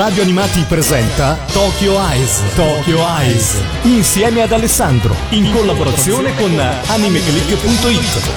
[0.00, 2.40] Radio Animati presenta Tokyo Eyes.
[2.54, 3.62] Tokyo Eyes.
[3.82, 5.14] Insieme ad Alessandro.
[5.28, 8.30] In collaborazione con animeclick.it.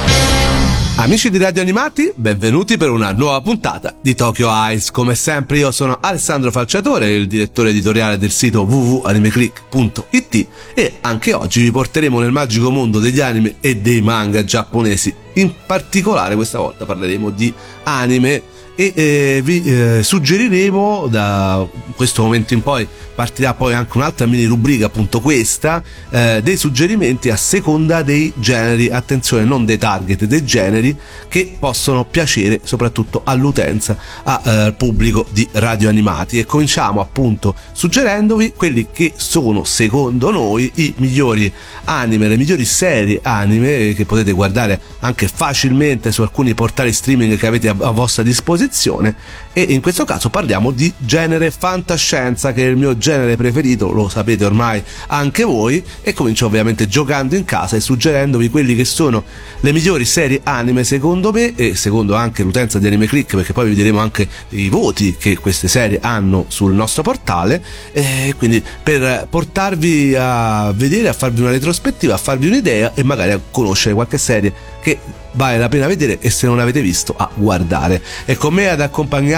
[0.97, 4.91] Amici di Radio Animati, benvenuti per una nuova puntata di Tokyo Eyes.
[4.91, 11.61] Come sempre io sono Alessandro Falciatore, il direttore editoriale del sito www.animeclick.it e anche oggi
[11.61, 15.15] vi porteremo nel magico mondo degli anime e dei manga giapponesi.
[15.35, 22.53] In particolare questa volta parleremo di anime e eh, vi eh, suggeriremo da questo momento
[22.53, 28.01] in poi partirà poi anche un'altra mini rubrica appunto questa eh, dei suggerimenti a seconda
[28.01, 28.89] dei generi.
[28.89, 35.47] Attenzione non dei target dei generi che possono piacere soprattutto all'utenza al eh, pubblico di
[35.51, 36.39] radio animati.
[36.39, 41.51] E cominciamo appunto suggerendovi quelli che sono secondo noi i migliori
[41.85, 47.47] anime le migliori serie anime che potete guardare anche facilmente su alcuni portali streaming che
[47.47, 49.15] avete a, a vostra disposizione disposizione
[49.53, 54.09] e in questo caso parliamo di genere fantascienza che è il mio genere preferito, lo
[54.09, 59.23] sapete ormai anche voi e comincio ovviamente giocando in casa e suggerendovi quelli che sono
[59.59, 63.69] le migliori serie anime secondo me e secondo anche l'utenza di Anime Click perché poi
[63.69, 69.27] vi diremo anche i voti che queste serie hanno sul nostro portale e quindi per
[69.29, 74.17] portarvi a vedere, a farvi una retrospettiva, a farvi un'idea e magari a conoscere qualche
[74.17, 74.97] serie che
[75.33, 78.01] vale la pena vedere e se non l'avete visto a guardare.
[78.25, 78.81] E con me ad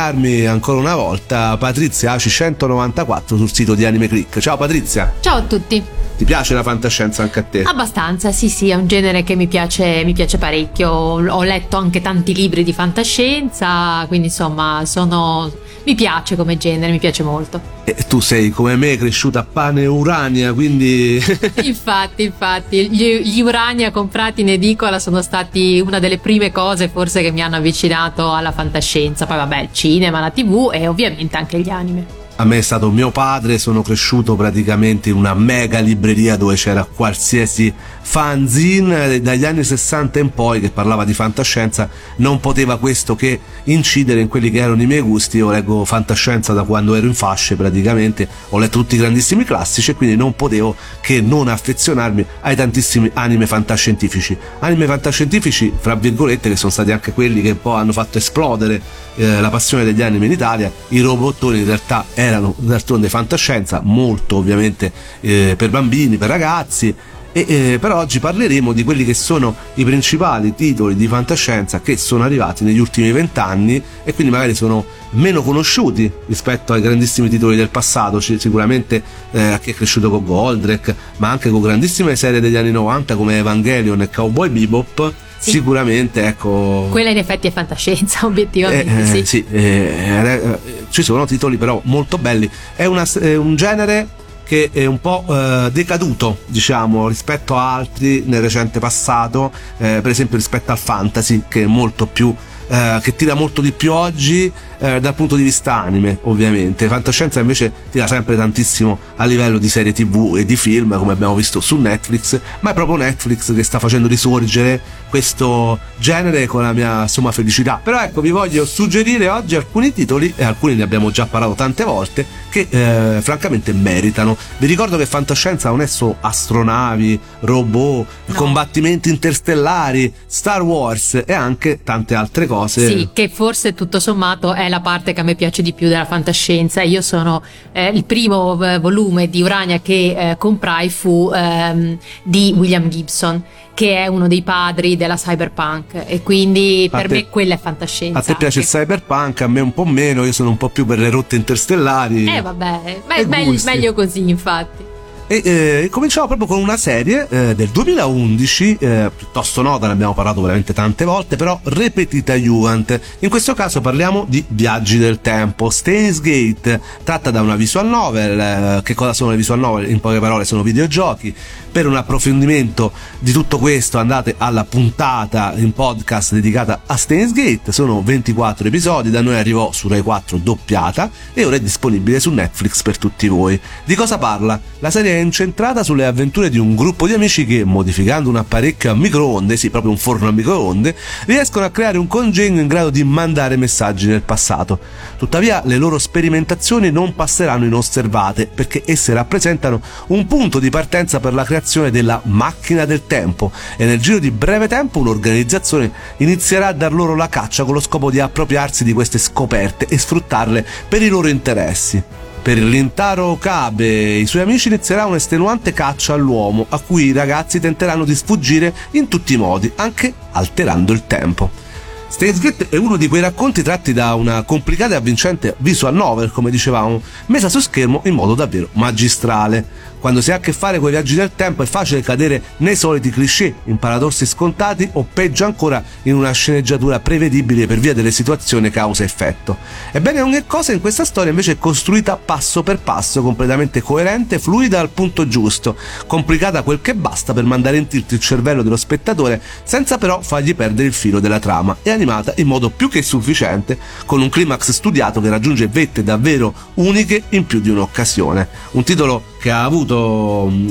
[0.06, 4.40] accompagnarmi ancora una volta Patrizia AC194 sul sito di Anime Click.
[4.40, 5.14] Ciao Patrizia.
[5.20, 5.84] Ciao a tutti.
[6.18, 7.64] Ti piace la fantascienza anche a te?
[7.64, 10.90] Abbastanza, sì, sì, è un genere che mi piace, mi piace parecchio.
[10.90, 15.52] Ho letto anche tanti libri di fantascienza, quindi insomma, sono
[15.86, 17.62] mi piace come genere, mi piace molto.
[17.84, 21.22] E tu sei come me cresciuta a pane e urania, quindi
[21.64, 27.22] Infatti, infatti, gli, gli urania comprati in edicola sono stati una delle prime cose forse
[27.22, 29.26] che mi hanno avvicinato alla fantascienza.
[29.26, 32.92] Poi vabbè, il cinema, la TV e ovviamente anche gli anime a me è stato
[32.92, 39.64] mio padre, sono cresciuto praticamente in una mega libreria dove c'era qualsiasi fanzine dagli anni
[39.64, 44.60] 60 in poi che parlava di fantascienza, non poteva questo che incidere in quelli che
[44.60, 48.80] erano i miei gusti, io leggo fantascienza da quando ero in fasce praticamente, ho letto
[48.80, 54.38] tutti i grandissimi classici e quindi non potevo che non affezionarmi ai tantissimi anime fantascientifici.
[54.60, 58.82] Anime fantascientifici, fra virgolette, che sono stati anche quelli che un po' hanno fatto esplodere
[59.16, 64.38] eh, la passione degli anime in Italia, i robottoni in realtà erano d'altronde fantascienza, molto
[64.38, 66.94] ovviamente eh, per bambini, per ragazzi.
[67.38, 71.98] E, eh, per oggi parleremo di quelli che sono i principali titoli di fantascienza che
[71.98, 77.58] sono arrivati negli ultimi vent'anni e quindi magari sono meno conosciuti rispetto ai grandissimi titoli
[77.58, 82.40] del passato, sicuramente eh, a chi è cresciuto con Goldrake, ma anche con grandissime serie
[82.40, 85.52] degli anni 90 come Evangelion e Cowboy Bebop sì.
[85.52, 86.88] sicuramente ecco.
[86.90, 90.60] Quella in effetti è fantascienza obiettivamente eh, sì, sì eh, eh,
[90.90, 92.50] ci sono titoli però molto belli.
[92.76, 94.08] È, una, è un genere
[94.46, 100.12] che è un po' eh, decaduto, diciamo, rispetto a altri nel recente passato, eh, per
[100.12, 102.34] esempio rispetto al fantasy, che è molto più
[102.68, 106.88] eh, che tira molto di più oggi eh, dal punto di vista anime, ovviamente.
[106.88, 111.36] Fantascienza invece tira sempre tantissimo a livello di serie tv e di film, come abbiamo
[111.36, 116.74] visto su Netflix, ma è proprio Netflix che sta facendo risorgere questo genere con la
[116.74, 117.80] mia somma felicità.
[117.82, 121.84] Però ecco, vi voglio suggerire oggi alcuni titoli, e alcuni ne abbiamo già parlato tante
[121.84, 124.36] volte, che eh, francamente meritano.
[124.58, 128.34] Vi ricordo che fantascienza non è solo astronavi, robot, no.
[128.34, 132.55] combattimenti interstellari, Star Wars e anche tante altre cose.
[132.68, 136.06] Sì, che forse tutto sommato è la parte che a me piace di più della
[136.06, 136.82] fantascienza.
[136.82, 142.54] Io sono eh, il primo eh, volume di Urania che eh, comprai fu ehm, di
[142.56, 143.44] William Gibson
[143.76, 148.20] che è uno dei padri della cyberpunk e quindi per te, me quella è fantascienza.
[148.20, 150.86] A te piace il cyberpunk, a me un po' meno, io sono un po' più
[150.86, 152.26] per le rotte interstellari.
[152.26, 154.95] Eh vabbè, ma è meglio, meglio così infatti.
[155.28, 160.14] E eh, cominciamo proprio con una serie eh, del 2011, eh, piuttosto nota, ne abbiamo
[160.14, 163.00] parlato veramente tante volte, però repetita Juvent.
[163.20, 165.72] In questo caso parliamo di Viaggi del Tempo.
[165.72, 168.40] Stains Gate, tratta da una visual novel.
[168.40, 169.90] Eh, che cosa sono le visual novel?
[169.90, 171.34] In poche parole sono videogiochi.
[171.76, 177.74] Per un approfondimento di tutto questo andate alla puntata in podcast dedicata a Stains Gate.
[177.74, 182.32] Sono 24 episodi, da noi arrivò su Rai 4 doppiata e ora è disponibile su
[182.32, 183.60] Netflix per tutti voi.
[183.84, 184.58] Di cosa parla?
[184.80, 188.92] La serie è incentrata sulle avventure di un gruppo di amici che, modificando un apparecchio
[188.92, 190.96] a microonde, sì, proprio un forno a microonde,
[191.26, 194.80] riescono a creare un congegno in grado di mandare messaggi nel passato.
[195.18, 201.34] Tuttavia, le loro sperimentazioni non passeranno inosservate perché esse rappresentano un punto di partenza per
[201.34, 206.74] la creazione della macchina del tempo e nel giro di breve tempo un'organizzazione inizierà a
[206.74, 211.02] dar loro la caccia con lo scopo di appropriarsi di queste scoperte e sfruttarle per
[211.02, 212.02] i loro interessi.
[212.42, 217.60] Per Lintaro Okabe e i suoi amici inizierà un'estenuante caccia all'uomo a cui i ragazzi
[217.60, 221.64] tenteranno di sfuggire in tutti i modi, anche alterando il tempo.
[222.08, 226.32] Steins Gate è uno di quei racconti tratti da una complicata e avvincente visual novel,
[226.32, 229.66] come dicevamo, messa su schermo in modo davvero magistrale.
[230.06, 232.76] Quando si ha a che fare con i viaggi del tempo è facile cadere nei
[232.76, 238.12] soliti cliché, in paradossi scontati o peggio ancora in una sceneggiatura prevedibile per via delle
[238.12, 239.58] situazioni causa-effetto.
[239.92, 244.80] Ebbene ogni cosa in questa storia invece è costruita passo per passo, completamente coerente, fluida
[244.80, 245.76] al punto giusto,
[246.06, 250.54] complicata quel che basta per mandare in tilt il cervello dello spettatore senza però fargli
[250.54, 254.70] perdere il filo della trama e animata in modo più che sufficiente, con un climax
[254.70, 258.48] studiato che raggiunge vette davvero uniche in più di un'occasione.
[258.74, 259.95] Un titolo che ha avuto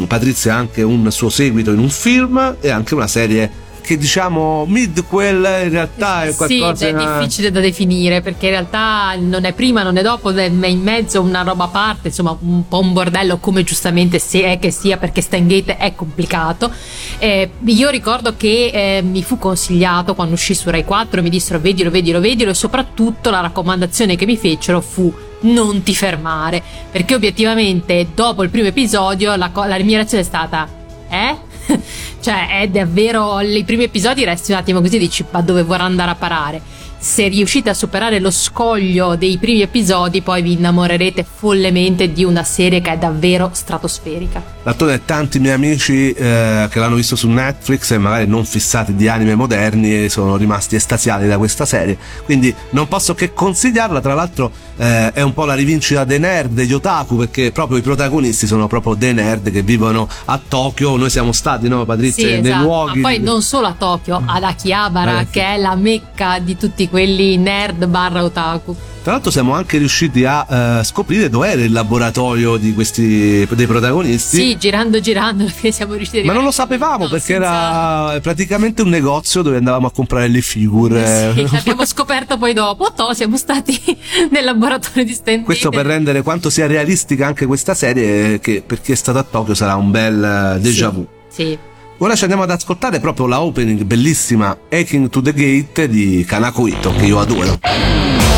[0.07, 5.47] Patrizia anche un suo seguito in un film e anche una serie che diciamo midquel
[5.65, 9.83] in realtà è qualcosa sì, è difficile da definire perché in realtà non è prima
[9.83, 13.37] non è dopo è in mezzo una roba a parte insomma un po' un bordello
[13.37, 16.71] come giustamente se è che sia perché Steingate è complicato.
[17.19, 21.61] Eh, io ricordo che eh, mi fu consigliato quando uscì su Rai 4 mi dissero
[21.61, 27.15] vedilo vedilo vedilo e soprattutto la raccomandazione che mi fecero fu non ti fermare perché
[27.15, 30.69] obiettivamente dopo il primo episodio la, la mia reazione è stata
[31.09, 31.37] eh?
[32.21, 36.11] cioè è davvero i primi episodi resti un attimo così dici ma dove vorrà andare
[36.11, 36.63] a parare
[37.05, 42.43] se riuscite a superare lo scoglio dei primi episodi poi vi innamorerete follemente di una
[42.43, 44.43] serie che è davvero stratosferica.
[44.63, 49.07] L'attore tanti miei amici eh, che l'hanno visto su Netflix e magari non fissati di
[49.07, 51.99] anime moderni sono rimasti estasiati da questa serie.
[52.25, 54.01] Quindi non posso che consigliarla.
[54.01, 57.83] Tra l'altro eh, è un po' la rivincita dei nerd degli otaku perché proprio i
[57.83, 60.97] protagonisti sono proprio dei nerd che vivono a Tokyo.
[60.97, 62.63] Noi siamo stati no Patrizia sì, nei esatto.
[62.63, 66.57] luoghi ma poi non solo a Tokyo ad Akihabara eh, che è la mecca di
[66.57, 68.77] tutti quelli nerd barra otaku.
[69.03, 73.67] Tra l'altro siamo anche riusciti a uh, scoprire dove era il laboratorio di questi dei
[73.67, 74.37] protagonisti.
[74.37, 78.13] Sì, girando girando siamo riusciti a Ma non lo sapevamo no, perché senza...
[78.13, 81.33] era praticamente un negozio dove andavamo a comprare le figure.
[81.33, 82.93] Eh sì, l'abbiamo scoperto poi dopo.
[82.93, 83.77] To, siamo stati
[84.31, 85.45] nel laboratorio di Stendhal.
[85.47, 89.25] Questo per rendere quanto sia realistica anche questa serie che per chi è stato a
[89.25, 91.05] Tokyo sarà un bel déjà vu.
[91.29, 91.43] Sì.
[91.43, 91.73] sì.
[91.99, 96.67] Ora ci andiamo ad ascoltare proprio la opening bellissima Aching to the Gate di Kanako
[96.67, 98.34] Ito che io adoro.「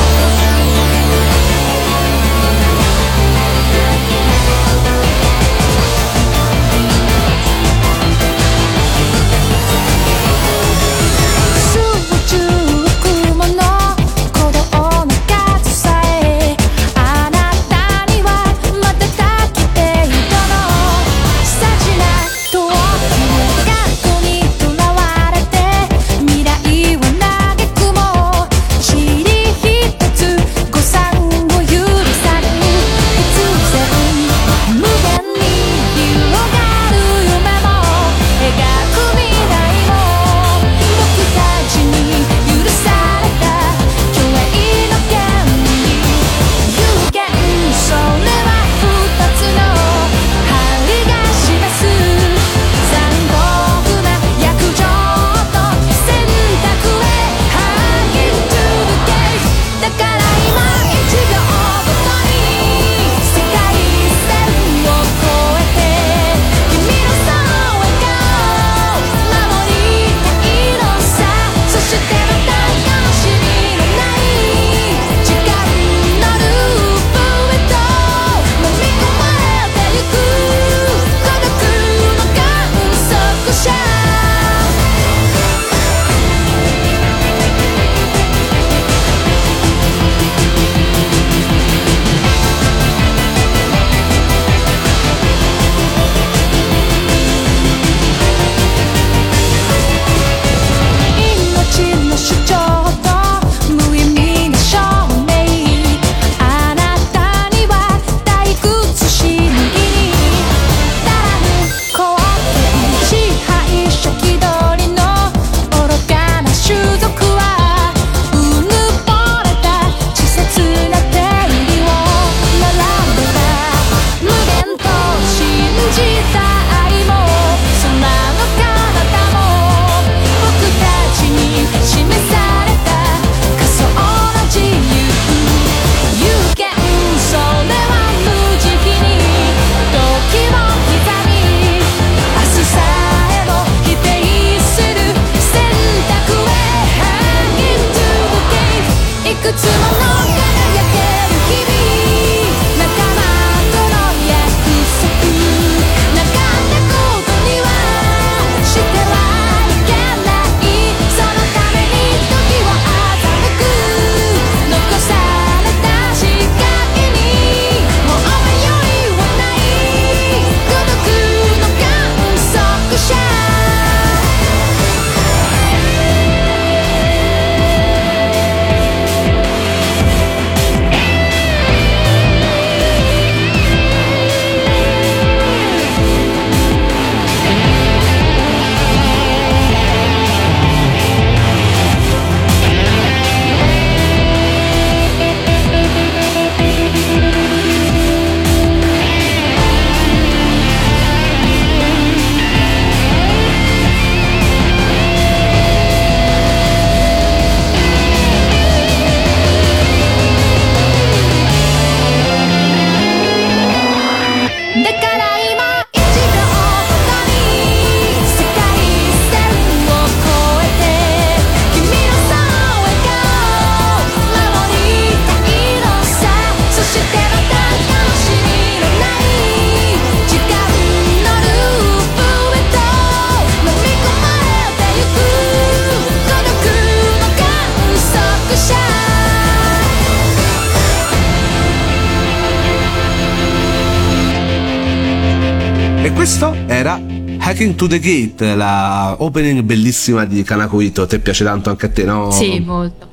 [247.46, 251.06] Hacking to the Gate, la opening bellissima di Kanako Ito.
[251.06, 252.32] Te piace tanto anche a te, no?
[252.32, 253.06] Sì, molto.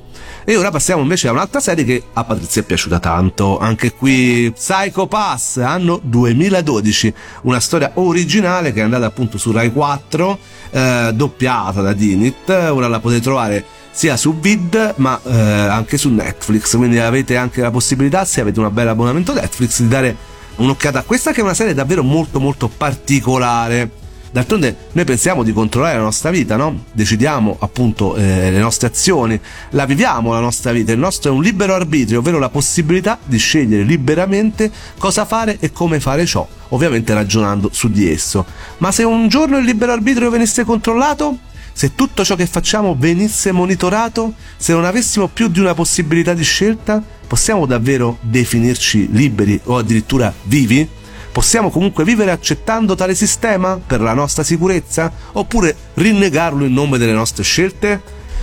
[0.43, 4.51] E ora passiamo invece a un'altra serie che a Patrizia è piaciuta tanto, anche qui
[4.51, 7.13] Psycho Pass, anno 2012,
[7.43, 10.39] una storia originale che è andata appunto su Rai 4,
[10.71, 16.09] eh, doppiata da Dinit, ora la potete trovare sia su Vid ma eh, anche su
[16.09, 20.17] Netflix, quindi avete anche la possibilità, se avete un bel abbonamento Netflix, di dare
[20.55, 24.01] un'occhiata a questa che è una serie davvero molto molto particolare
[24.33, 26.85] D'altronde noi pensiamo di controllare la nostra vita, no?
[26.91, 31.43] Decidiamo appunto eh, le nostre azioni, la viviamo la nostra vita, il nostro è un
[31.43, 37.13] libero arbitrio, ovvero la possibilità di scegliere liberamente cosa fare e come fare ciò, ovviamente
[37.13, 38.43] ragionando su di esso.
[38.79, 41.37] Ma se un giorno il libero arbitrio venisse controllato?
[41.71, 46.43] Se tutto ciò che facciamo venisse monitorato, se non avessimo più di una possibilità di
[46.43, 51.01] scelta, possiamo davvero definirci liberi o addirittura vivi?
[51.33, 57.11] Possiamo comunque vivere accettando tale sistema per la nostra sicurezza oppure rinnegarlo in nome delle
[57.11, 57.99] nostre scelte?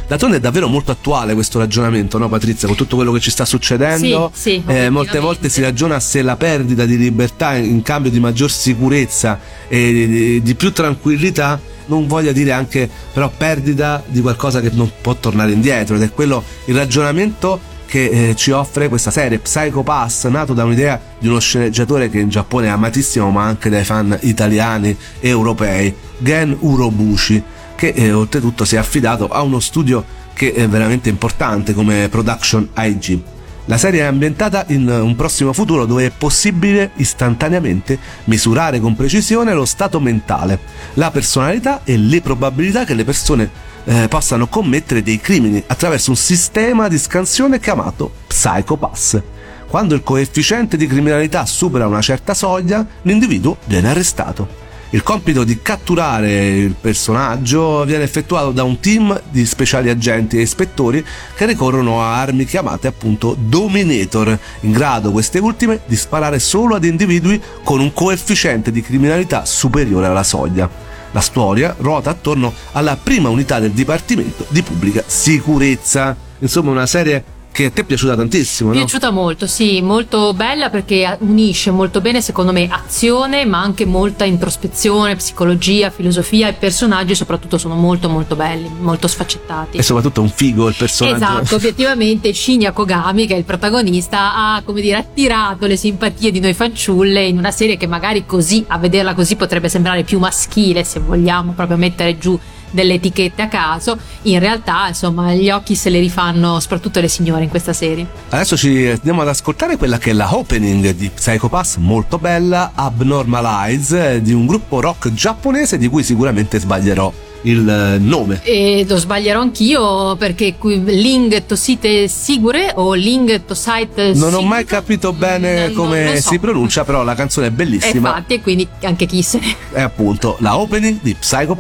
[0.09, 3.44] D'altronde è davvero molto attuale questo ragionamento, no Patrizia, con tutto quello che ci sta
[3.44, 4.32] succedendo.
[4.35, 8.18] Sì, sì, eh, molte volte si ragiona se la perdita di libertà in cambio di
[8.18, 14.70] maggior sicurezza e di più tranquillità non voglia dire anche però perdita di qualcosa che
[14.73, 19.40] non può tornare indietro ed è quello il ragionamento che eh, ci offre questa serie
[19.40, 23.68] Psycho Pass, nato da un'idea di uno sceneggiatore che in Giappone è amatissimo ma anche
[23.68, 27.42] dai fan italiani e europei, Gen Urobushi,
[27.75, 30.04] che eh, oltretutto si è affidato a uno studio
[30.35, 33.20] che è veramente importante come Production IG.
[33.64, 39.52] La serie è ambientata in un prossimo futuro dove è possibile istantaneamente misurare con precisione
[39.52, 40.61] lo stato mentale,
[40.94, 43.50] la personalità e le probabilità che le persone
[43.84, 49.20] eh, possano commettere dei crimini attraverso un sistema di scansione chiamato Psycho Pass.
[49.68, 54.68] Quando il coefficiente di criminalità supera una certa soglia, l'individuo viene arrestato.
[54.92, 60.40] Il compito di catturare il personaggio viene effettuato da un team di speciali agenti e
[60.40, 61.04] ispettori
[61.37, 66.84] che ricorrono a armi chiamate appunto Dominator, in grado queste ultime di sparare solo ad
[66.84, 70.89] individui con un coefficiente di criminalità superiore alla soglia.
[71.12, 76.17] La storia ruota attorno alla prima unità del Dipartimento di Pubblica Sicurezza.
[76.38, 78.76] Insomma, una serie che a te è piaciuta tantissimo, no?
[78.76, 84.25] Piaciuta molto, sì, molto bella perché unisce molto bene, secondo me, azione, ma anche molta
[84.25, 89.76] introspezione, psicologia, filosofia e personaggi soprattutto sono molto molto belli, molto sfaccettati.
[89.78, 91.16] E soprattutto un figo il personaggio.
[91.16, 96.40] Esatto, obiettivamente Shinya Kogami, che è il protagonista, ha, come dire, attirato le simpatie di
[96.40, 100.85] noi fanciulle in una serie che magari così, a vederla così, potrebbe sembrare più maschile,
[100.85, 102.38] se vogliamo proprio mettere giù
[102.71, 107.45] delle etichette a caso, in realtà insomma gli occhi se li rifanno soprattutto le signore
[107.45, 108.07] in questa serie.
[108.31, 112.73] Adesso ci andiamo ad ascoltare quella che è la opening di Psycho Pass, molto bella,
[112.75, 118.40] Abnormalize, di un gruppo rock giapponese di cui sicuramente sbaglierò il nome.
[118.42, 124.64] E lo sbaglierò anch'io perché qui Ling Tosite Sigure o Ling Tosite Non ho mai
[124.64, 126.30] capito bene non, come non so.
[126.30, 127.92] si pronuncia, però la canzone è bellissima.
[127.92, 129.56] E infatti, quindi anche chi se ne.
[129.73, 131.54] È appunto la opening di Psycho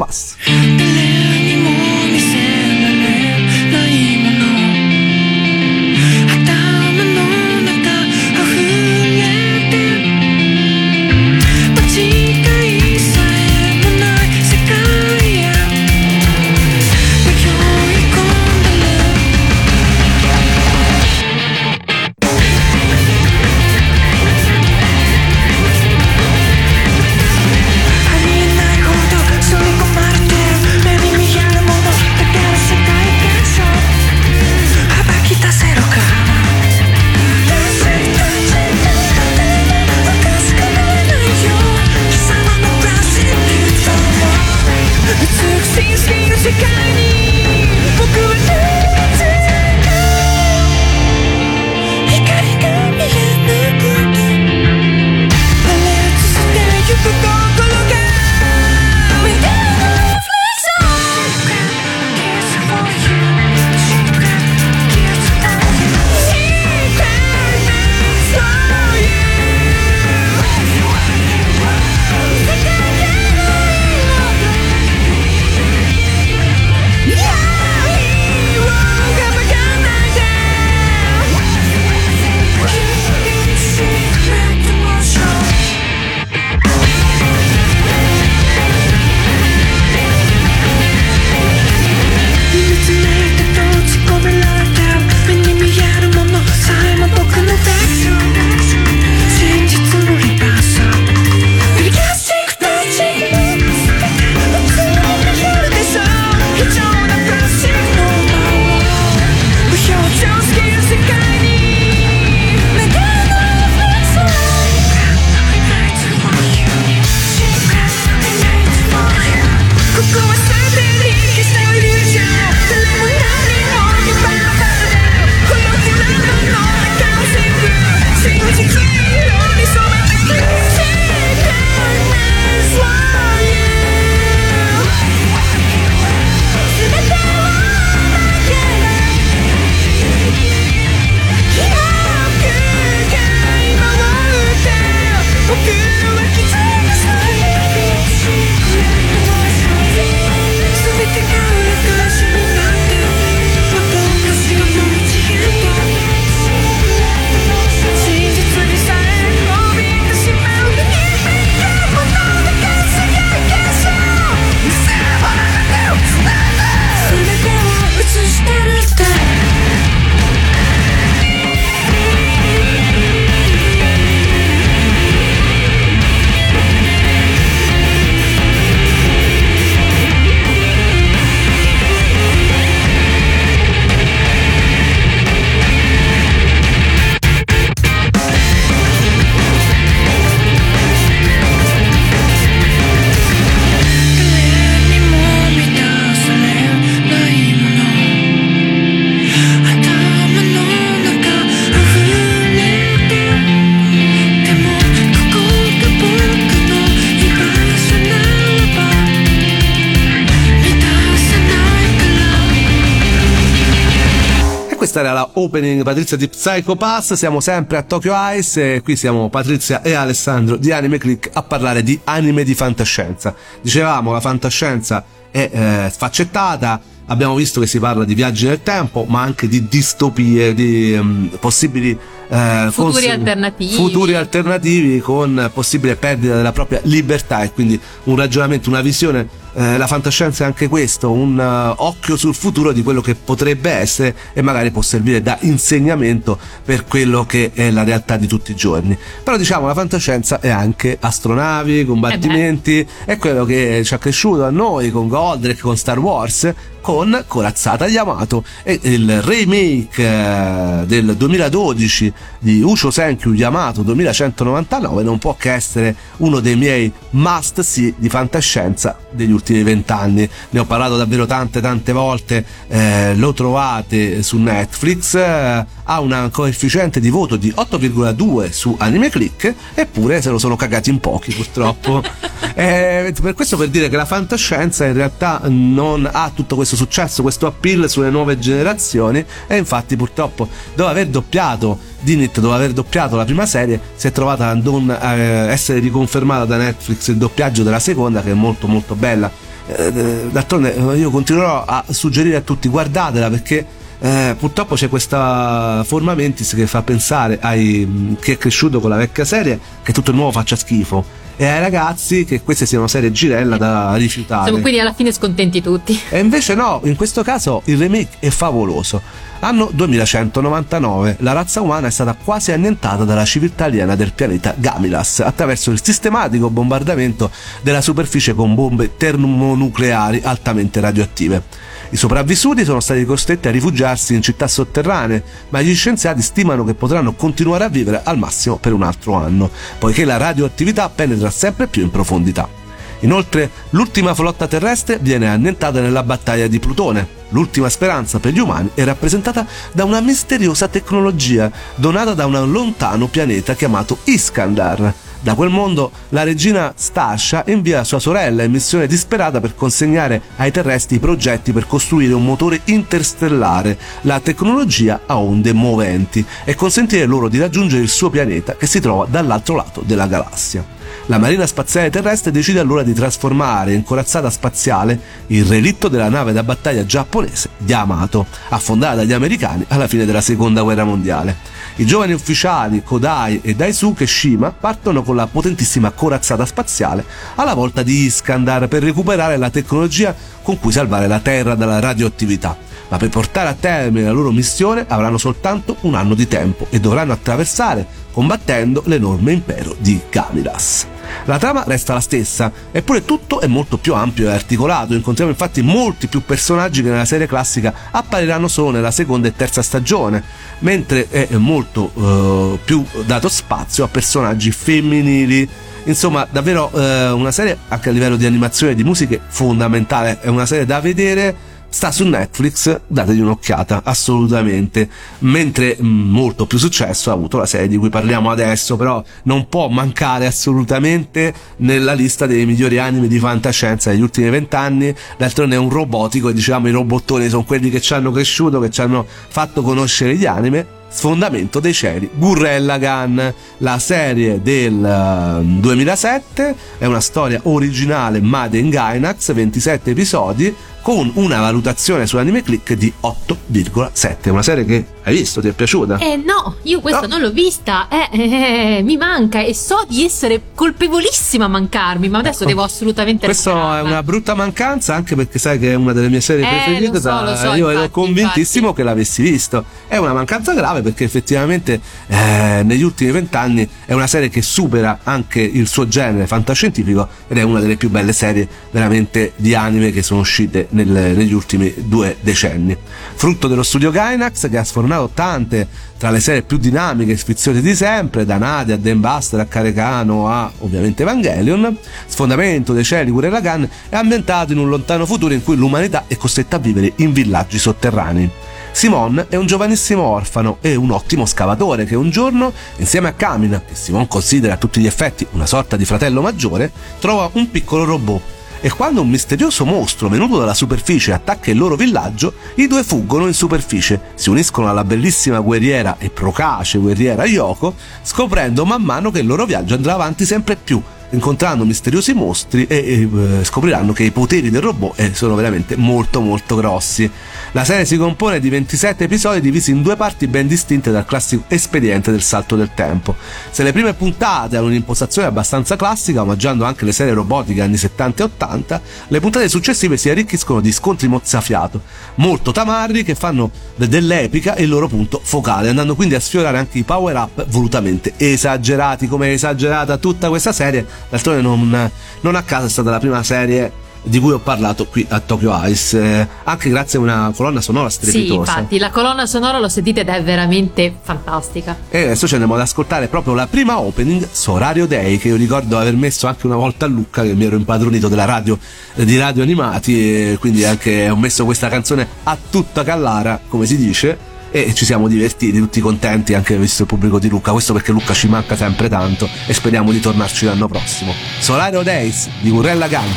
[214.90, 218.96] questa era la opening Patrizia di Psycho Pass, siamo sempre a Tokyo Ice e qui
[218.96, 223.32] siamo Patrizia e Alessandro di Anime Click a parlare di anime di fantascienza.
[223.62, 229.04] Dicevamo la fantascienza è eh, sfaccettata, abbiamo visto che si parla di viaggi nel tempo,
[229.06, 231.96] ma anche di distopie, di um, possibili
[232.28, 233.74] eh, futuri cons- alternativi.
[233.74, 239.76] Futuri alternativi con possibile perdita della propria libertà e quindi un ragionamento, una visione eh,
[239.76, 244.14] la fantascienza è anche questo, un uh, occhio sul futuro di quello che potrebbe essere
[244.32, 248.54] e magari può servire da insegnamento per quello che è la realtà di tutti i
[248.54, 248.96] giorni.
[249.22, 254.44] Però diciamo la fantascienza è anche astronavi, combattimenti, eh è quello che ci ha cresciuto
[254.44, 261.14] a noi con Godric, con Star Wars, con Corazzata Yamato e il remake eh, del
[261.16, 267.94] 2012 di Ucho Senkyu Yamato 2199 non può che essere uno dei miei must see
[267.96, 270.28] di fantascienza degli ultimi vent'anni.
[270.50, 272.44] Ne ho parlato davvero tante tante volte.
[272.68, 275.14] Eh, lo trovate su Netflix.
[275.14, 280.54] Eh, ha un coefficiente di voto di 8,2 su Anime Click eppure se lo sono
[280.54, 282.02] cagati in pochi purtroppo.
[282.52, 287.22] Eh, per questo per dire che la fantascienza in realtà non ha tutto questo successo
[287.22, 293.16] questo appeal sulle nuove generazioni e infatti purtroppo dopo aver doppiato Dinit dopo aver doppiato
[293.16, 297.62] la prima serie si è trovata a non eh, essere riconfermata da Netflix il doppiaggio
[297.62, 299.30] della seconda che è molto molto bella
[299.66, 303.66] eh, d'altronde io continuerò a suggerire a tutti guardatela perché
[304.02, 308.96] eh, purtroppo c'è questa forma mentis che fa pensare a chi è cresciuto con la
[308.96, 313.10] vecchia serie che tutto il nuovo faccia schifo e ai ragazzi che queste siano serie
[313.12, 314.44] girella da rifiutare.
[314.44, 315.98] Siamo quindi alla fine scontenti tutti.
[316.10, 319.00] E invece no, in questo caso il remake è favoloso.
[319.42, 325.20] Anno 2199, la razza umana è stata quasi annientata dalla civiltà aliena del pianeta Gamilas
[325.20, 327.30] attraverso il sistematico bombardamento
[327.62, 331.42] della superficie con bombe termonucleari altamente radioattive.
[331.88, 336.74] I sopravvissuti sono stati costretti a rifugiarsi in città sotterranee, ma gli scienziati stimano che
[336.74, 341.66] potranno continuare a vivere al massimo per un altro anno, poiché la radioattività penetra sempre
[341.66, 342.59] più in profondità.
[343.00, 347.18] Inoltre, l'ultima flotta terrestre viene annientata nella battaglia di Plutone.
[347.30, 353.06] L'ultima speranza per gli umani è rappresentata da una misteriosa tecnologia donata da un lontano
[353.06, 359.38] pianeta chiamato Iskandar, da quel mondo la regina Stascia invia sua sorella in missione disperata
[359.38, 365.52] per consegnare ai terrestri i progetti per costruire un motore interstellare, la tecnologia a onde
[365.52, 370.06] moventi e consentire loro di raggiungere il suo pianeta che si trova dall'altro lato della
[370.06, 370.79] galassia.
[371.06, 374.98] La Marina Spaziale Terrestre decide allora di trasformare in corazzata spaziale
[375.28, 380.62] il relitto della nave da battaglia giapponese Yamato, affondata dagli americani alla fine della seconda
[380.62, 381.36] guerra mondiale.
[381.76, 387.04] I giovani ufficiali Kodai e Daisuke Shima partono con la potentissima corazzata spaziale
[387.36, 392.69] alla volta di Iskandar per recuperare la tecnologia con cui salvare la Terra dalla radioattività.
[392.90, 396.80] Ma per portare a termine la loro missione avranno soltanto un anno di tempo e
[396.80, 400.86] dovranno attraversare combattendo l'enorme impero di Gamilas.
[401.24, 404.94] La trama resta la stessa, eppure tutto è molto più ampio e articolato.
[404.94, 409.62] Incontriamo infatti molti più personaggi che nella serie classica appariranno solo nella seconda e terza
[409.62, 410.22] stagione,
[410.60, 415.48] mentre è molto uh, più dato spazio a personaggi femminili.
[415.84, 420.18] Insomma, davvero uh, una serie anche a livello di animazione e di musiche fondamentale.
[420.20, 424.88] È una serie da vedere sta su Netflix, dategli un'occhiata, assolutamente.
[425.20, 429.68] Mentre molto più successo ha avuto la serie di cui parliamo adesso, però non può
[429.68, 434.94] mancare assolutamente nella lista dei migliori anime di fantascienza degli ultimi vent'anni.
[435.16, 438.70] D'altronde è un robotico e diciamo i robottoni sono quelli che ci hanno cresciuto, che
[438.70, 443.20] ci hanno fatto conoscere gli anime Sfondamento dei cieli, Gurren Lagann,
[443.58, 450.52] la serie del 2007, eh, è una storia originale Made in Gainax, 27 episodi,
[450.82, 454.30] con una valutazione su Anime Click di 8,7.
[454.30, 455.40] Una serie che hai visto?
[455.40, 455.98] Ti è piaciuta?
[455.98, 457.08] Eh no, io questa no.
[457.08, 462.08] non l'ho vista, eh, eh, eh, mi manca e so di essere colpevolissima a mancarmi,
[462.08, 462.50] ma adesso ecco.
[462.50, 466.20] devo assolutamente Questa è una brutta mancanza anche perché sai che è una delle mie
[466.20, 468.76] serie eh, preferite, lo so, lo so, io infatti, ero convintissimo infatti.
[468.76, 469.64] che l'avessi visto.
[469.86, 475.00] È una mancanza grave perché effettivamente eh, negli ultimi vent'anni è una serie che supera
[475.02, 479.90] anche il suo genere fantascientifico ed è una delle più belle serie veramente di anime
[479.90, 482.76] che sono uscite nel, negli ultimi due decenni.
[483.14, 487.60] Frutto dello studio Gainax che ha sfornato tante tra le serie più dinamiche e sfiziose
[487.60, 493.10] di sempre, da Nadia a Dan Buster a Carecano a ovviamente Evangelion, Sfondamento dei cieli
[493.10, 496.92] Gurren Lagann è ambientato in un lontano futuro in cui l'umanità è costretta a vivere
[496.96, 498.30] in villaggi sotterranei.
[498.72, 503.60] Simon è un giovanissimo orfano e un ottimo scavatore che un giorno, insieme a Kamina,
[503.66, 507.84] che Simon considera a tutti gli effetti una sorta di fratello maggiore, trova un piccolo
[507.84, 512.84] robot e quando un misterioso mostro venuto dalla superficie attacca il loro villaggio, i due
[512.84, 519.10] fuggono in superficie, si uniscono alla bellissima guerriera e procace guerriera Yoko, scoprendo man mano
[519.10, 523.08] che il loro viaggio andrà avanti sempre più incontrando misteriosi mostri e, e
[523.40, 527.10] eh, scopriranno che i poteri del robot eh, sono veramente molto molto grossi.
[527.52, 531.44] La serie si compone di 27 episodi divisi in due parti ben distinte dal classico
[531.48, 533.16] espediente del salto del tempo.
[533.50, 538.22] Se le prime puntate hanno un'impostazione abbastanza classica, omaggiando anche le serie robotiche anni 70
[538.22, 541.82] e 80, le puntate successive si arricchiscono di scontri mozzafiato,
[542.16, 546.82] molto tamarri che fanno dell'epica il loro punto focale, andando quindi a sfiorare anche i
[546.84, 552.66] power up volutamente esagerati, come è esagerata tutta questa serie D'altronde non, non a caso
[552.66, 556.70] è stata la prima serie di cui ho parlato qui a Tokyo Ice, eh, anche
[556.70, 558.28] grazie a una colonna sonora strepitosa.
[558.28, 561.76] Sì, infatti, la colonna sonora l'ho sentita ed è veramente fantastica.
[561.90, 565.78] E adesso ci andiamo ad ascoltare proprio la prima opening, Sorario Day, che io ricordo
[565.78, 568.58] aver messo anche una volta a Lucca, che mi ero impadronito della radio
[568.94, 573.66] eh, di Radio Animati, e quindi anche ho messo questa canzone a tutta Callara, come
[573.66, 577.73] si dice e ci siamo divertiti, tutti contenti anche visto il pubblico di Lucca, questo
[577.73, 581.13] perché Lucca ci manca sempre tanto e speriamo di tornarci l'anno prossimo.
[581.39, 583.11] Solario Days di Gurrella Gang.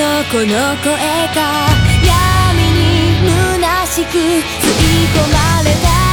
[0.00, 0.96] のこの声
[1.34, 1.66] が
[2.02, 3.20] 闇に
[3.60, 6.03] 虚しく吸い込まれた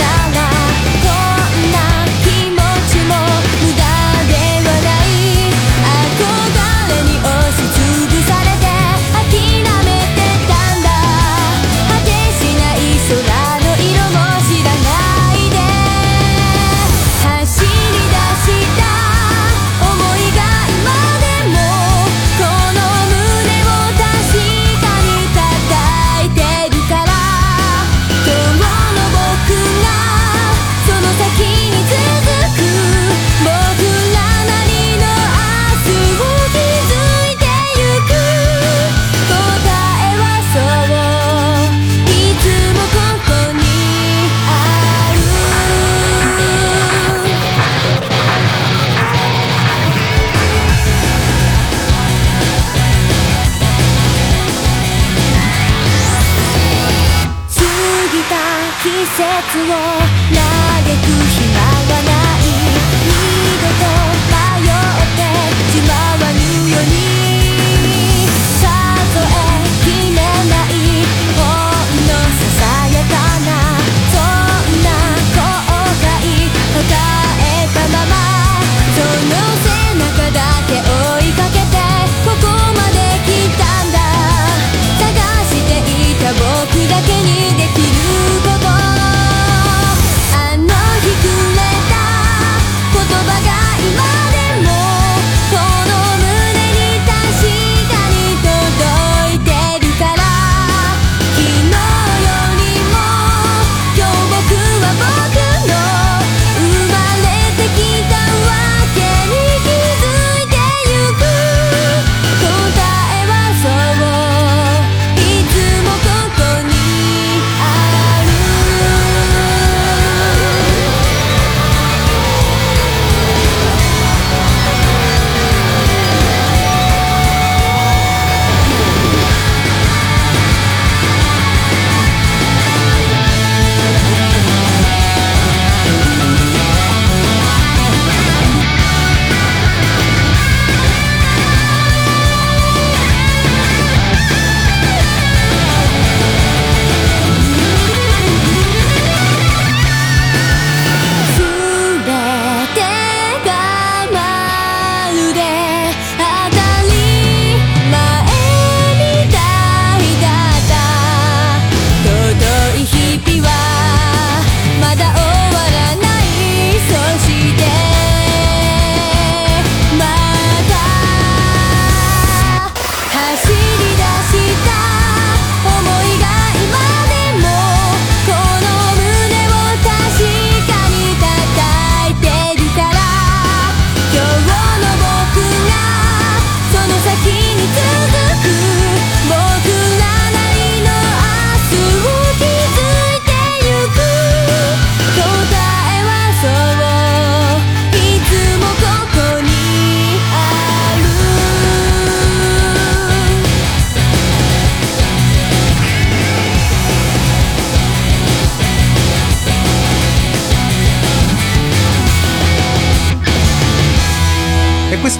[0.00, 0.29] な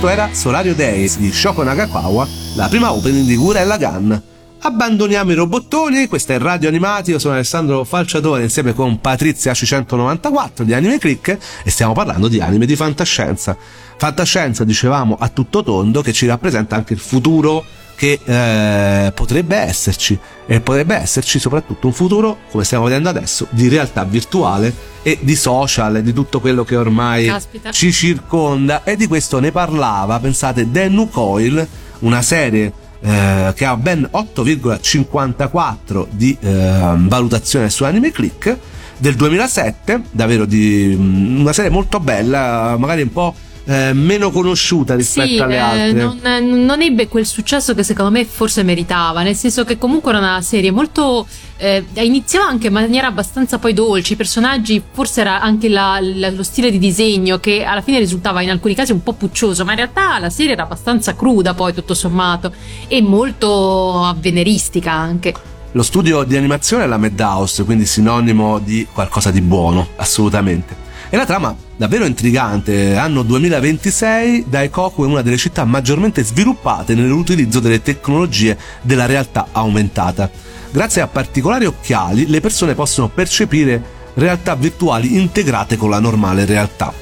[0.01, 4.23] questo era Solario Days di Shoko Nagakawa, la prima opening di Gurella Gun.
[4.61, 10.63] Abbandoniamo i robottoni, questa è Radio Animati, io sono Alessandro Falciatore insieme con Patrizia C194
[10.63, 13.55] di Anime Click e stiamo parlando di anime di fantascienza.
[13.99, 17.63] Fantascienza, dicevamo, a tutto tondo che ci rappresenta anche il futuro
[18.01, 23.69] che eh, potrebbe esserci e potrebbe esserci soprattutto un futuro, come stiamo vedendo adesso, di
[23.69, 27.71] realtà virtuale e di social di tutto quello che ormai Caspita.
[27.71, 33.77] ci circonda e di questo ne parlava, pensate, Dennu Coil, una serie eh, che ha
[33.77, 38.57] ben 8,54 di eh, valutazione su Anime Click
[38.97, 43.35] del 2007, davvero di mm, una serie molto bella, magari un po'
[43.71, 45.93] eh, meno conosciuta rispetto Sì, alle eh, altre.
[46.41, 50.19] non, non ebbe quel successo che secondo me forse meritava, nel senso che comunque era
[50.19, 51.27] una serie molto...
[51.57, 56.31] Eh, iniziava anche in maniera abbastanza poi dolce, i personaggi, forse era anche la- la-
[56.31, 59.73] lo stile di disegno che alla fine risultava in alcuni casi un po' puccioso, ma
[59.73, 62.53] in realtà la serie era abbastanza cruda poi tutto sommato
[62.89, 65.35] e molto avveneristica anche.
[65.73, 70.89] Lo studio di animazione è la Madhouse, quindi sinonimo di qualcosa di buono, assolutamente.
[71.13, 77.59] E la trama davvero intrigante, anno 2026, Daikoku è una delle città maggiormente sviluppate nell'utilizzo
[77.59, 80.31] delle tecnologie della realtà aumentata.
[80.71, 83.83] Grazie a particolari occhiali le persone possono percepire
[84.15, 86.93] realtà virtuali integrate con la normale realtà.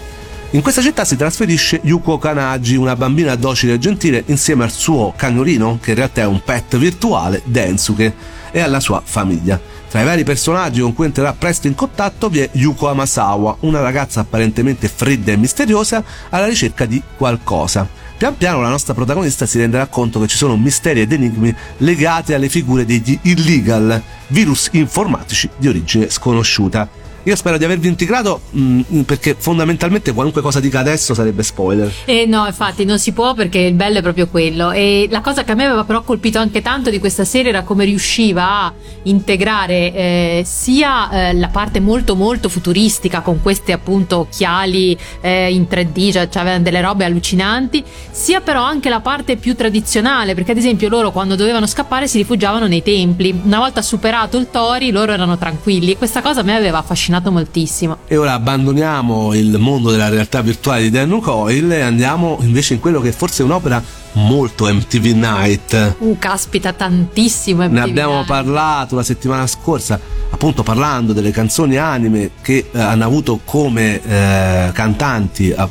[0.53, 5.12] In questa città si trasferisce Yuko Kanagi, una bambina docile e gentile, insieme al suo
[5.14, 8.14] cagnolino, che in realtà è un pet virtuale, Densuke,
[8.51, 9.61] e alla sua famiglia.
[9.88, 13.81] Tra i vari personaggi con cui entrerà presto in contatto vi è Yuko Amasawa, una
[13.81, 17.88] ragazza apparentemente fredda e misteriosa alla ricerca di qualcosa.
[18.18, 22.35] Pian piano la nostra protagonista si renderà conto che ci sono misteri ed enigmi legati
[22.35, 27.08] alle figure degli illegal, virus informatici di origine sconosciuta.
[27.28, 31.92] Io spero di avervi integrato mh, perché fondamentalmente qualunque cosa dica adesso sarebbe spoiler.
[32.06, 34.70] Eh no, infatti non si può perché il bello è proprio quello.
[34.70, 37.64] E la cosa che a me aveva però colpito anche tanto di questa serie era
[37.64, 44.20] come riusciva a integrare eh, sia eh, la parte molto molto futuristica con questi appunto
[44.20, 49.36] occhiali eh, in 3D, cioè cioè avevano delle robe allucinanti, sia però anche la parte
[49.36, 53.38] più tradizionale, perché ad esempio loro quando dovevano scappare si rifugiavano nei templi.
[53.44, 57.17] Una volta superato il Tori, loro erano tranquilli e questa cosa a me aveva affascinato
[57.26, 57.98] moltissimo.
[58.07, 62.81] E ora abbandoniamo il mondo della realtà virtuale di Dan Coil e andiamo invece in
[62.81, 65.96] quello che forse è un'opera molto MTV Night.
[65.98, 67.62] Uh, caspita, tantissimo.
[67.62, 68.26] Ne MTV abbiamo Night.
[68.26, 70.00] parlato la settimana scorsa,
[70.31, 75.68] appunto parlando delle canzoni anime che eh, hanno avuto come eh, cantanti eh,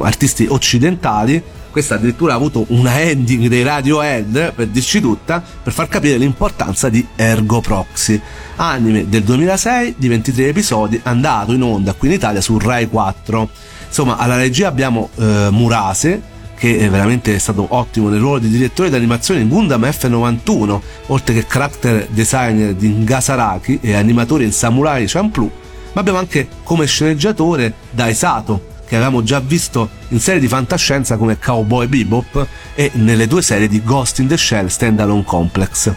[0.00, 1.42] artisti occidentali.
[1.70, 6.88] Questa addirittura ha avuto una ending dei Radiohead, per dirci tutta, per far capire l'importanza
[6.88, 8.20] di Ergo Proxy.
[8.56, 13.48] Anime del 2006 di 23 episodi, andato in onda qui in Italia su Rai 4.
[13.86, 18.90] Insomma, alla regia abbiamo eh, Murase, che è veramente stato ottimo nel ruolo di direttore
[18.90, 25.50] d'animazione in Gundam F91, oltre che character designer di Ngasaraki e animatore in Samurai Champloo,
[25.92, 31.38] ma abbiamo anche come sceneggiatore Daisato, che avevamo già visto in serie di fantascienza come
[31.38, 35.92] Cowboy Bebop e nelle due serie di Ghost in the Shell Standalone Complex.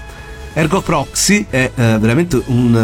[0.54, 2.76] Ergo Proxy è eh, veramente un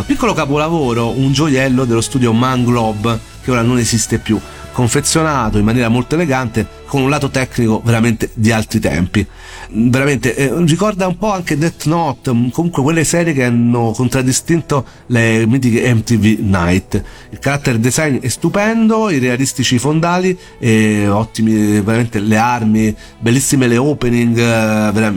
[0.00, 4.40] eh, piccolo capolavoro, un gioiello dello studio Manglobe che ora non esiste più,
[4.72, 9.26] confezionato in maniera molto elegante con un lato tecnico veramente di altri tempi.
[9.72, 15.46] Veramente eh, ricorda un po' anche Death Note, comunque quelle serie che hanno contraddistinto le
[15.46, 17.02] mitiche MTV Night.
[17.30, 23.76] Il character design è stupendo, i realistici fondali, e ottimi veramente le armi, bellissime le
[23.76, 25.12] opening, eh,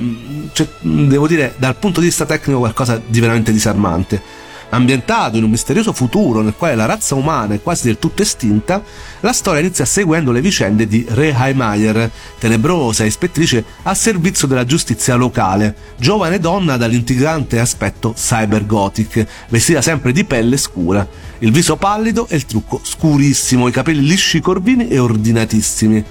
[0.53, 4.42] cioè, devo dire dal punto di vista tecnico qualcosa di veramente disarmante.
[4.73, 8.81] Ambientato in un misterioso futuro nel quale la razza umana è quasi del tutto estinta,
[9.19, 12.09] la storia inizia seguendo le vicende di Re Heimeyer,
[12.39, 20.23] tenebrosa ispettrice a servizio della giustizia locale, giovane donna dall'intrigante aspetto cybergothic, vestita sempre di
[20.23, 21.07] pelle scura,
[21.37, 26.03] il viso pallido e il trucco scurissimo, i capelli lisci corvini e ordinatissimi.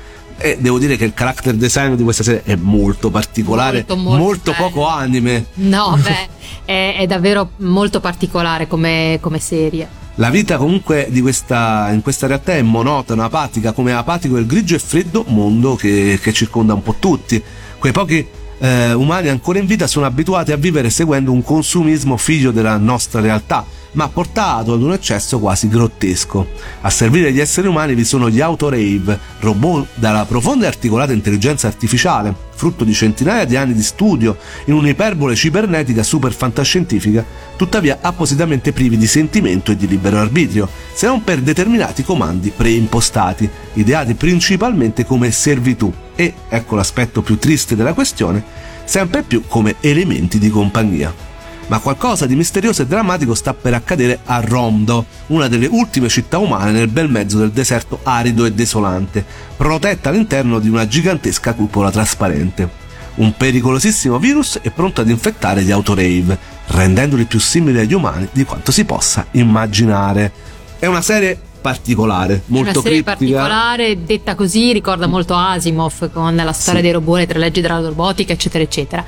[0.42, 4.50] E devo dire che il character design di questa serie è molto particolare, Molto, molto
[4.50, 4.64] bello.
[4.68, 5.46] poco anime.
[5.55, 6.28] No, beh,
[6.64, 9.88] è, è davvero molto particolare come, come serie.
[10.16, 14.74] La vita comunque di questa, in questa realtà è monotona, apatica, come apatico il grigio
[14.74, 17.42] e freddo mondo che, che circonda un po' tutti.
[17.78, 18.26] Quei pochi
[18.59, 23.20] eh, umani ancora in vita sono abituati a vivere seguendo un consumismo figlio della nostra
[23.20, 26.46] realtà, ma portato ad un eccesso quasi grottesco.
[26.83, 31.66] A servire gli esseri umani vi sono gli autorave, robot dalla profonda e articolata intelligenza
[31.66, 37.24] artificiale, frutto di centinaia di anni di studio in un'iperbole cibernetica super fantascientifica,
[37.57, 43.48] tuttavia appositamente privi di sentimento e di libero arbitrio, se non per determinati comandi preimpostati,
[43.74, 48.42] ideati principalmente come servitù e, ecco l'aspetto più triste della questione,
[48.85, 51.31] sempre più come elementi di compagnia
[51.73, 56.37] ma qualcosa di misterioso e drammatico sta per accadere a Romdo, una delle ultime città
[56.37, 59.25] umane nel bel mezzo del deserto arido e desolante,
[59.57, 62.69] protetta all'interno di una gigantesca cupola trasparente.
[63.15, 68.45] Un pericolosissimo virus è pronto ad infettare gli autorave, rendendoli più simili agli umani di
[68.45, 70.31] quanto si possa immaginare.
[70.79, 73.38] È una serie particolare, molto una serie criptica.
[73.40, 76.87] particolare, detta così, ricorda molto Asimov con la storia Sì.
[76.87, 79.05] dei robot, le tre leggi della robotica, eccetera, eccetera.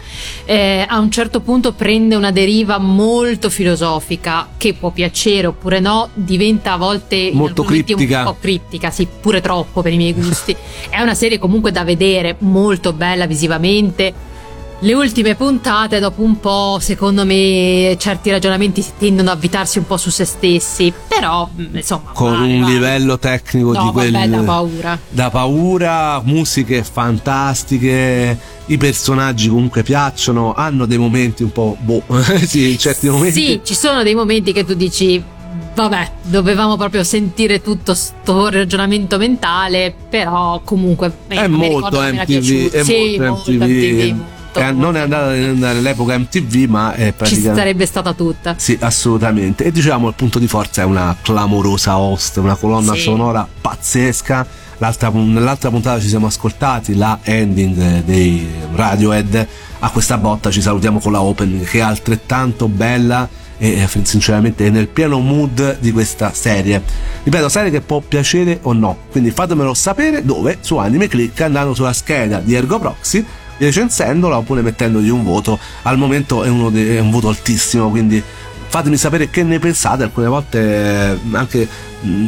[0.46, 6.08] Eh, a un certo punto prende una deriva molto filosofica che può piacere oppure no,
[6.14, 8.18] diventa a volte Molto criptica.
[8.20, 10.56] un po' criptica, sì, pure troppo per i miei gusti.
[10.88, 14.32] È una serie comunque da vedere, molto bella visivamente.
[14.84, 19.96] Le ultime puntate, dopo un po', secondo me, certi ragionamenti tendono a avvitarsi un po'
[19.96, 20.92] su se stessi.
[21.08, 22.72] Però, mm, insomma, con vale, un vale.
[22.74, 24.98] livello tecnico No, di quel vabbè, da paura.
[25.08, 32.02] da paura, musiche fantastiche, i personaggi comunque piacciono, hanno dei momenti un po' boh,
[32.44, 35.22] sì, certi momenti Sì, ci sono dei momenti che tu dici.
[35.76, 42.82] Vabbè, dovevamo proprio sentire tutto sto ragionamento mentale, però comunque eh, è molto MTV, è
[42.84, 44.16] Sì, molto molto MTV.
[44.54, 48.54] Molto, Eh, non è andata nell'epoca MTV, ma è Ci praticamente sarebbe stata tutta.
[48.56, 49.64] Sì, assolutamente.
[49.64, 53.00] E diciamo il punto di forza è una clamorosa host, una colonna Sì.
[53.00, 54.46] sonora pazzesca.
[54.78, 59.46] L'altra, nell'altra puntata ci siamo ascoltati la ending eh, dei Radiohead.
[59.80, 64.66] A questa botta ci salutiamo con la opening che è altrettanto bella e eh, sinceramente
[64.66, 66.82] è nel pieno mood di questa serie.
[67.22, 71.72] Ripeto, serie che può piacere o no, quindi fatemelo sapere dove su Anime Click andando
[71.74, 73.24] sulla scheda di Ergo Proxy
[73.58, 75.58] recensendola oppure mettendogli un voto.
[75.82, 78.22] Al momento è, de- è un voto altissimo, quindi
[78.68, 80.02] fatemi sapere che ne pensate.
[80.04, 81.68] Alcune volte eh, anche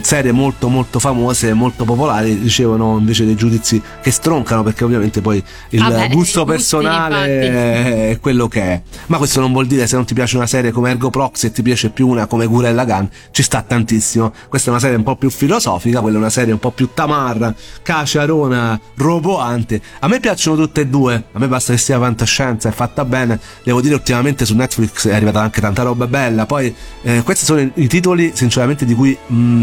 [0.03, 5.43] serie molto molto famose, molto popolari ricevono invece dei giudizi che stroncano perché ovviamente poi
[5.71, 8.83] il Vabbè, gusto gusti, personale è quello che è.
[9.07, 11.53] Ma questo non vuol dire se non ti piace una serie come Ergo Proxy e
[11.53, 14.33] ti piace più una come Gurella Gun, ci sta tantissimo.
[14.49, 16.91] Questa è una serie un po' più filosofica, quella è una serie un po' più
[16.95, 19.81] tamarra, caciarona, roboante.
[20.01, 23.39] A me piacciono tutte e due, a me basta che sia fantascienza, è fatta bene.
[23.63, 26.47] Devo dire ultimamente su Netflix è arrivata anche tanta roba bella.
[26.47, 29.17] Poi eh, questi sono i, i titoli sinceramente di cui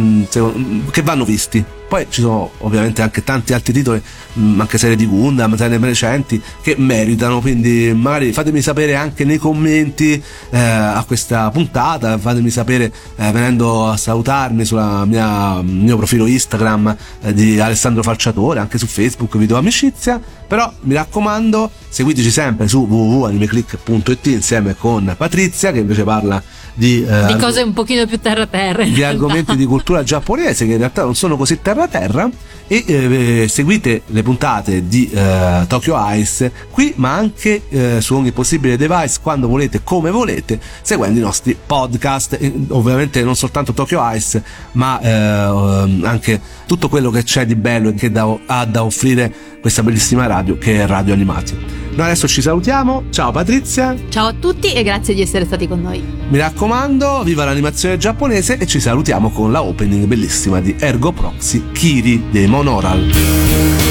[0.04, 1.64] mm, mm, che vanno visti.
[1.88, 4.02] Poi ci sono ovviamente anche tanti altri titoli,
[4.40, 7.40] mm, anche serie di Gundam, serie recenti, che meritano.
[7.40, 13.88] Quindi magari fatemi sapere anche nei commenti eh, a questa puntata, fatemi sapere eh, venendo
[13.88, 14.66] a salutarmi
[15.06, 20.20] mia mio profilo Instagram eh, di Alessandro Falciatore, anche su Facebook, vi do amicizia.
[20.54, 26.40] Però mi raccomando, seguiteci sempre su www.animeclick.it insieme con Patrizia che invece parla
[26.76, 28.84] di, eh, Di cose un pochino più terra terra.
[28.84, 32.30] di argomenti di cultura giapponese che in realtà non sono così terra terra
[32.68, 38.32] e eh, seguite le puntate di eh, Tokyo Ice qui ma anche eh, su ogni
[38.32, 42.38] possibile device quando volete come volete seguendo i nostri podcast.
[42.40, 44.44] E, ovviamente non soltanto Tokyo Ice
[44.74, 48.84] ma eh, ehm, anche tutto quello che c'è di bello e che da- ha da
[48.84, 49.34] offrire
[49.64, 54.34] questa bellissima radio che è Radio Animati noi adesso ci salutiamo ciao Patrizia Ciao a
[54.34, 56.04] tutti e grazie di essere stati con noi.
[56.28, 61.72] mi raccomando, viva l'animazione giapponese e ci salutiamo con la opening bellissima di Ergo Proxy
[61.72, 63.83] Kiri dei Monoral.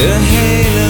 [0.00, 0.89] 天黑了